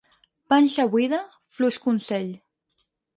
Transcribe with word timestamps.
Panxa 0.53 0.85
buida, 0.93 1.19
fluix 1.57 1.77
consell. 1.83 2.33